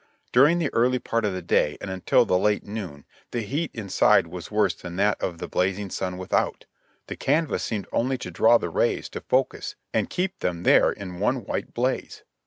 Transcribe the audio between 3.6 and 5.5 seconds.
inside was worse than that of the